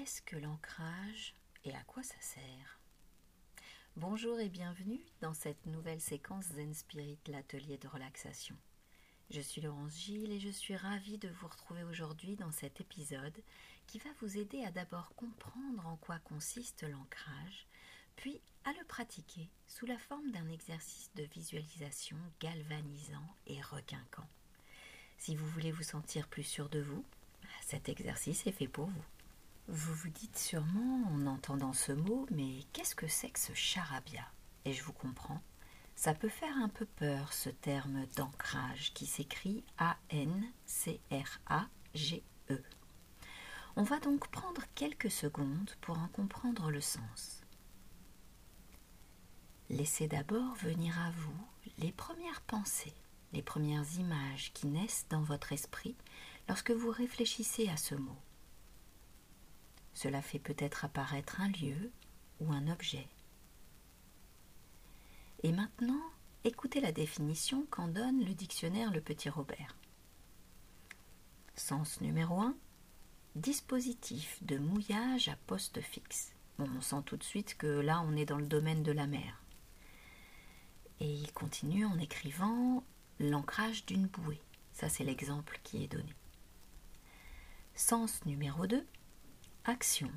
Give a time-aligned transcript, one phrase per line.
[0.00, 2.80] Qu'est-ce que l'ancrage et à quoi ça sert
[3.96, 8.56] Bonjour et bienvenue dans cette nouvelle séquence Zen Spirit, l'atelier de relaxation.
[9.28, 13.36] Je suis Laurence Gilles et je suis ravie de vous retrouver aujourd'hui dans cet épisode
[13.86, 17.66] qui va vous aider à d'abord comprendre en quoi consiste l'ancrage,
[18.16, 24.28] puis à le pratiquer sous la forme d'un exercice de visualisation galvanisant et requinquant.
[25.18, 27.04] Si vous voulez vous sentir plus sûr de vous,
[27.66, 29.04] cet exercice est fait pour vous.
[29.72, 34.26] Vous vous dites sûrement en entendant ce mot, mais qu'est-ce que c'est que ce charabia?
[34.64, 35.40] Et je vous comprends.
[35.94, 40.50] Ça peut faire un peu peur ce terme d'ancrage qui s'écrit A-N-C-R-A-G-E.
[43.76, 47.42] On va donc prendre quelques secondes pour en comprendre le sens.
[49.68, 51.46] Laissez d'abord venir à vous
[51.78, 52.96] les premières pensées,
[53.32, 55.94] les premières images qui naissent dans votre esprit
[56.48, 58.18] lorsque vous réfléchissez à ce mot.
[60.02, 61.92] Cela fait peut-être apparaître un lieu
[62.40, 63.06] ou un objet.
[65.42, 66.00] Et maintenant,
[66.42, 69.76] écoutez la définition qu'en donne le dictionnaire Le Petit Robert.
[71.54, 72.56] Sens numéro 1
[73.34, 76.32] Dispositif de mouillage à poste fixe.
[76.58, 79.42] On sent tout de suite que là, on est dans le domaine de la mer.
[81.00, 82.82] Et il continue en écrivant
[83.18, 84.40] l'ancrage d'une bouée.
[84.72, 86.14] Ça, c'est l'exemple qui est donné.
[87.74, 88.86] Sens numéro 2
[89.66, 90.10] Action.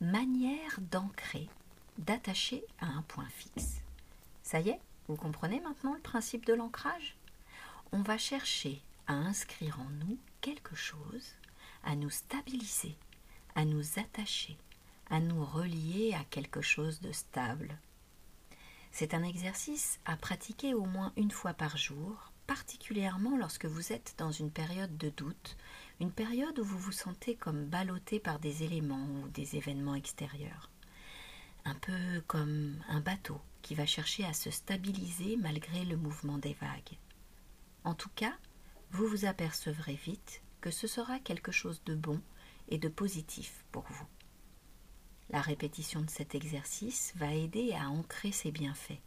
[0.00, 1.48] Manière d'ancrer,
[1.98, 3.80] d'attacher à un point fixe.
[4.42, 7.16] Ça y est, vous comprenez maintenant le principe de l'ancrage?
[7.92, 11.34] On va chercher à inscrire en nous quelque chose,
[11.84, 12.96] à nous stabiliser,
[13.54, 14.56] à nous attacher,
[15.08, 17.78] à nous relier à quelque chose de stable.
[18.90, 24.14] C'est un exercice à pratiquer au moins une fois par jour, particulièrement lorsque vous êtes
[24.18, 25.56] dans une période de doute,
[26.00, 30.70] une période où vous vous sentez comme ballotté par des éléments ou des événements extérieurs.
[31.64, 36.54] Un peu comme un bateau qui va chercher à se stabiliser malgré le mouvement des
[36.54, 36.98] vagues.
[37.84, 38.34] En tout cas,
[38.90, 42.20] vous vous apercevrez vite que ce sera quelque chose de bon
[42.68, 44.06] et de positif pour vous.
[45.30, 49.00] La répétition de cet exercice va aider à ancrer ses bienfaits.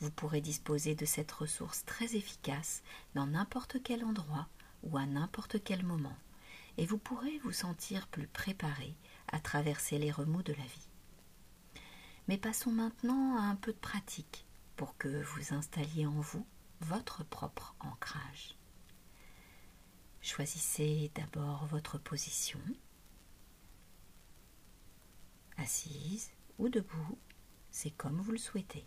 [0.00, 2.82] Vous pourrez disposer de cette ressource très efficace
[3.14, 4.48] dans n'importe quel endroit
[4.84, 6.16] ou à n'importe quel moment,
[6.76, 8.94] et vous pourrez vous sentir plus préparé
[9.32, 10.88] à traverser les remous de la vie.
[12.28, 16.46] Mais passons maintenant à un peu de pratique pour que vous installiez en vous
[16.80, 18.56] votre propre ancrage.
[20.20, 22.60] Choisissez d'abord votre position,
[25.56, 27.18] assise ou debout,
[27.70, 28.86] c'est comme vous le souhaitez.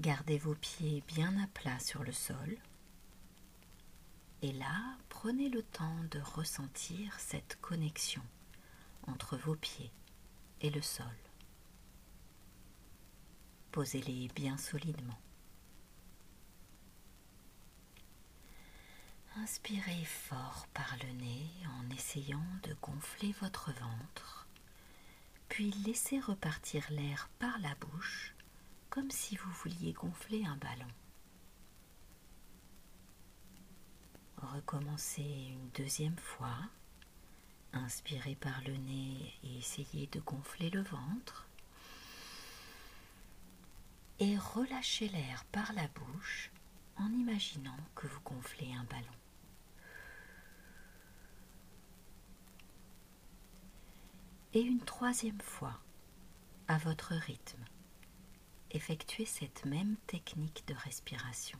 [0.00, 2.56] Gardez vos pieds bien à plat sur le sol.
[4.40, 8.22] Et là, prenez le temps de ressentir cette connexion
[9.06, 9.92] entre vos pieds
[10.62, 11.04] et le sol.
[13.72, 15.20] Posez-les bien solidement.
[19.36, 21.46] Inspirez fort par le nez
[21.78, 24.46] en essayant de gonfler votre ventre,
[25.50, 28.34] puis laissez repartir l'air par la bouche
[28.90, 30.90] comme si vous vouliez gonfler un ballon.
[34.36, 36.56] Recommencez une deuxième fois.
[37.72, 41.46] Inspirez par le nez et essayez de gonfler le ventre.
[44.18, 46.50] Et relâchez l'air par la bouche
[46.96, 49.06] en imaginant que vous gonflez un ballon.
[54.52, 55.78] Et une troisième fois,
[56.66, 57.64] à votre rythme
[58.70, 61.58] effectuez cette même technique de respiration.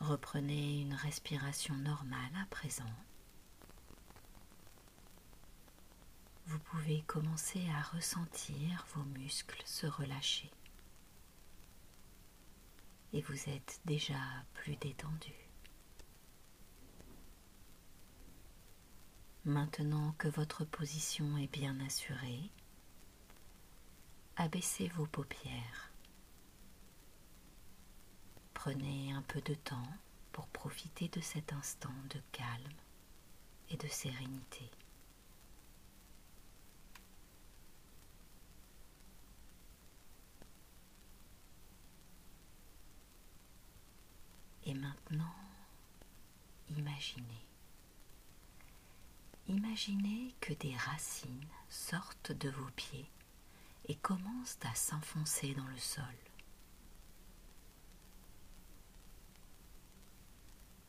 [0.00, 2.84] Reprenez une respiration normale à présent.
[6.46, 10.50] Vous pouvez commencer à ressentir vos muscles se relâcher
[13.12, 14.18] et vous êtes déjà
[14.54, 15.34] plus détendu.
[19.44, 22.50] Maintenant que votre position est bien assurée,
[24.36, 25.90] abaissez vos paupières.
[28.52, 29.90] Prenez un peu de temps
[30.32, 32.76] pour profiter de cet instant de calme
[33.70, 34.70] et de sérénité.
[44.66, 44.74] Et
[45.10, 45.34] maintenant,
[46.76, 47.46] imaginez.
[49.48, 53.10] Imaginez que des racines sortent de vos pieds
[53.86, 56.04] et commencent à s'enfoncer dans le sol.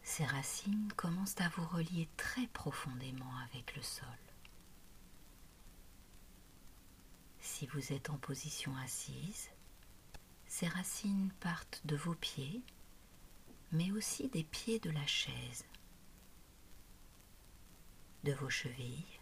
[0.04, 4.08] Ces racines commencent à vous relier très profondément avec le sol.
[7.40, 9.50] Si vous êtes en position assise,
[10.48, 12.62] ces racines partent de vos pieds,
[13.72, 15.66] mais aussi des pieds de la chaise,
[18.24, 19.20] de vos chevilles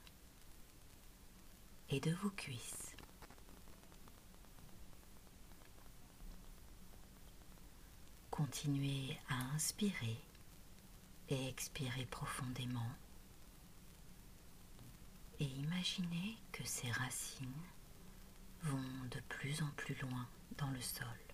[1.89, 2.95] et de vos cuisses.
[8.31, 10.17] Continuez à inspirer
[11.29, 12.91] et expirer profondément
[15.39, 17.51] et imaginez que ces racines
[18.63, 20.27] vont de plus en plus loin
[20.57, 21.26] dans le sol.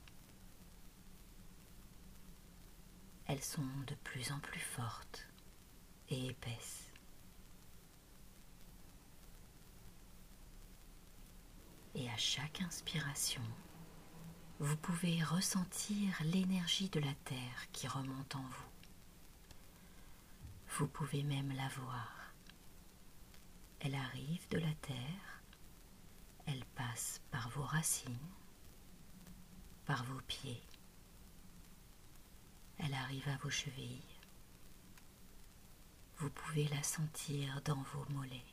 [3.25, 5.27] Elles sont de plus en plus fortes
[6.09, 6.91] et épaisses.
[11.95, 13.43] Et à chaque inspiration,
[14.59, 18.69] vous pouvez ressentir l'énergie de la terre qui remonte en vous.
[20.77, 22.33] Vous pouvez même la voir.
[23.79, 25.33] Elle arrive de la terre
[26.45, 28.17] elle passe par vos racines,
[29.85, 30.61] par vos pieds.
[32.85, 34.03] Elle arrive à vos chevilles.
[36.17, 38.43] Vous pouvez la sentir dans vos mollets.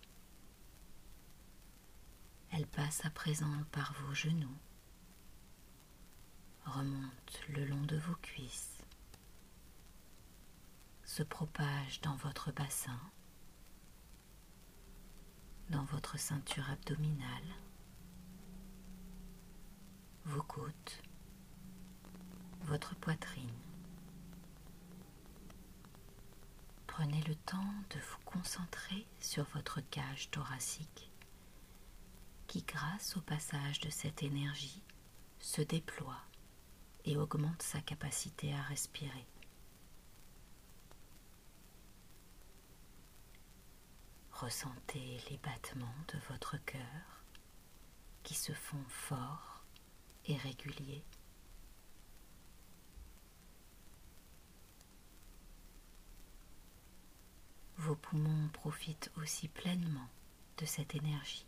[2.53, 4.57] Elle passe à présent par vos genoux,
[6.65, 8.79] remonte le long de vos cuisses,
[11.05, 13.01] se propage dans votre bassin,
[15.71, 17.55] dans votre ceinture abdominale,
[20.25, 21.03] vos côtes,
[22.63, 23.70] votre poitrine.
[27.01, 31.11] Prenez le temps de vous concentrer sur votre cage thoracique
[32.47, 34.83] qui, grâce au passage de cette énergie,
[35.39, 36.21] se déploie
[37.07, 39.27] et augmente sa capacité à respirer.
[44.33, 47.25] Ressentez les battements de votre cœur
[48.25, 49.65] qui se font forts
[50.27, 51.03] et régulier.
[57.81, 60.07] Vos poumons profitent aussi pleinement
[60.59, 61.47] de cette énergie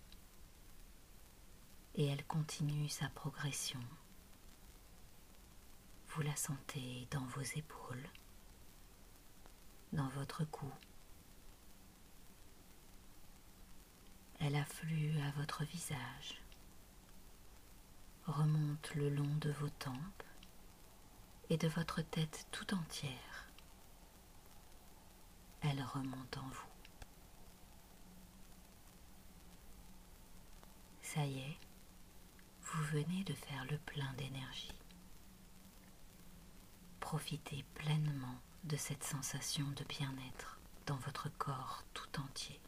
[1.94, 3.78] et elle continue sa progression.
[6.08, 8.08] Vous la sentez dans vos épaules,
[9.92, 10.70] dans votre cou.
[14.40, 16.40] Elle afflue à votre visage
[18.26, 20.22] remonte le long de vos tempes
[21.50, 23.51] et de votre tête tout entière.
[25.62, 26.66] Elle remonte en vous.
[31.02, 31.58] Ça y est,
[32.62, 34.74] vous venez de faire le plein d'énergie.
[37.00, 42.60] Profitez pleinement de cette sensation de bien-être dans votre corps tout entier.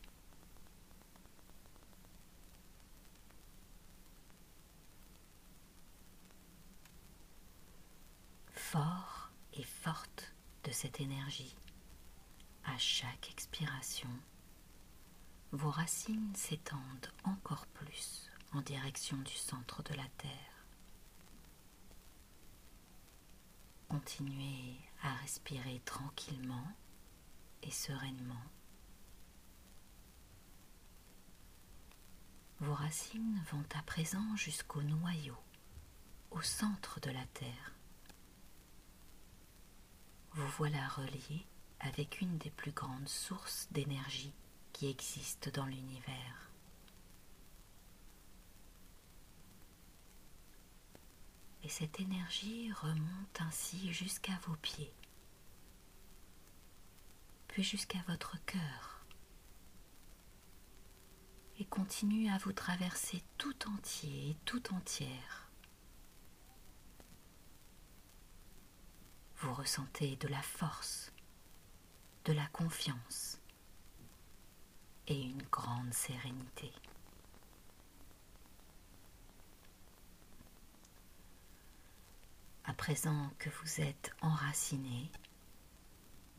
[8.75, 11.55] fort et forte de cette énergie.
[12.65, 14.09] À chaque expiration,
[15.53, 20.67] vos racines s'étendent encore plus en direction du centre de la Terre.
[23.89, 26.67] Continuez à respirer tranquillement
[27.63, 28.43] et sereinement.
[32.61, 35.37] Vos racines vont à présent jusqu'au noyau,
[36.31, 37.75] au centre de la Terre
[40.35, 41.47] vous voilà relié
[41.85, 44.33] avec une des plus grandes sources d'énergie
[44.73, 46.51] qui existent dans l'univers.
[51.63, 54.93] Et cette énergie remonte ainsi jusqu'à vos pieds,
[57.49, 59.05] puis jusqu'à votre cœur,
[61.59, 65.45] et continue à vous traverser tout entier et tout entière
[69.45, 71.13] vous ressentez de la force,
[72.25, 73.39] de la confiance
[75.07, 76.73] et une grande sérénité.
[82.65, 85.11] À présent que vous êtes enraciné,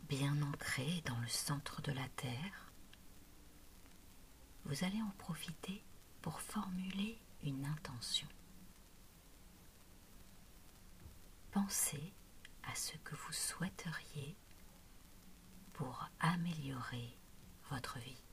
[0.09, 2.71] bien ancré dans le centre de la Terre,
[4.65, 5.83] vous allez en profiter
[6.23, 8.27] pour formuler une intention.
[11.51, 12.11] Pensez
[12.63, 14.35] à ce que vous souhaiteriez
[15.75, 17.17] pour améliorer
[17.69, 18.23] votre vie.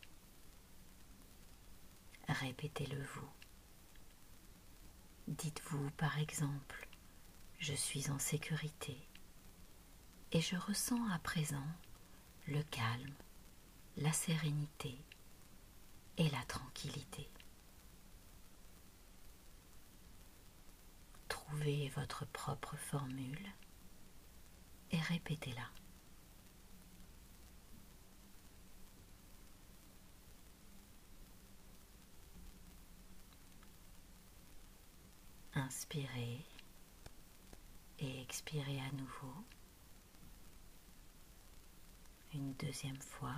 [2.28, 3.28] Répétez-le vous.
[5.26, 6.88] Dites-vous par exemple,
[7.58, 8.96] je suis en sécurité
[10.30, 11.66] et je ressens à présent
[12.46, 13.14] le calme,
[13.96, 14.96] la sérénité
[16.18, 17.28] et la tranquillité.
[21.26, 23.48] Trouvez votre propre formule
[24.92, 25.81] et répétez-la.
[35.54, 36.44] Inspirez
[37.98, 39.34] et expirez à nouveau.
[42.32, 43.36] Une deuxième fois.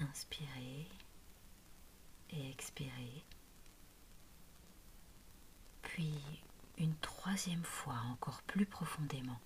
[0.00, 0.86] Inspirez
[2.30, 3.24] et expirez.
[5.82, 6.14] Puis
[6.78, 9.40] une troisième fois encore plus profondément.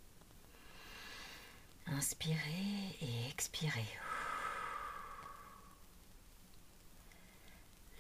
[1.87, 3.87] Inspirez et expirez.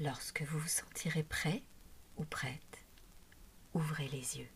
[0.00, 1.62] Lorsque vous vous sentirez prêt
[2.16, 2.83] ou prête,
[3.74, 4.48] ouvrez les yeux.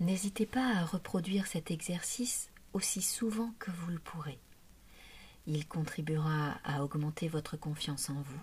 [0.00, 4.38] N'hésitez pas à reproduire cet exercice aussi souvent que vous le pourrez.
[5.46, 8.42] Il contribuera à augmenter votre confiance en vous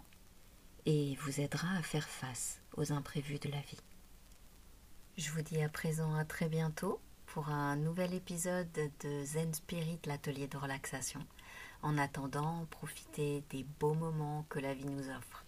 [0.86, 3.82] et vous aidera à faire face aux imprévus de la vie.
[5.18, 10.00] Je vous dis à présent à très bientôt pour un nouvel épisode de Zen Spirit,
[10.06, 11.26] l'atelier de relaxation.
[11.82, 15.47] En attendant, profitez des beaux moments que la vie nous offre.